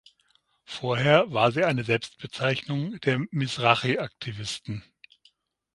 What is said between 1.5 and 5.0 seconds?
sie eine Selbstbezeichnung der Mizrachi-Aktivisten.